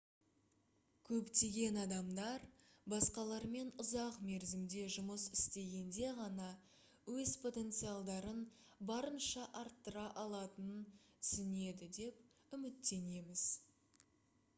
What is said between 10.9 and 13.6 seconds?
түсінеді деп үміттенеміз